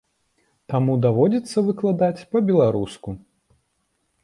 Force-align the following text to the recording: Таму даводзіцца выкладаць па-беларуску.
Таму 0.71 0.95
даводзіцца 1.03 1.57
выкладаць 1.67 2.25
па-беларуску. 2.33 3.09